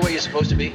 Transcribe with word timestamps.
way 0.00 0.12
you're 0.12 0.20
supposed 0.20 0.50
to 0.50 0.56
be? 0.56 0.74